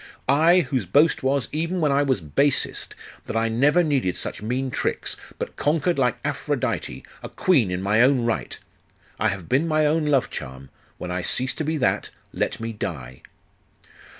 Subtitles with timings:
[0.27, 2.95] I, whose boast was, even when I was basest,
[3.27, 8.01] that I never needed such mean tricks, but conquered like Aphrodite, a queen in my
[8.01, 8.57] own right!
[9.19, 12.73] I have been my own love charm: when I cease to be that, let me
[12.73, 13.21] die!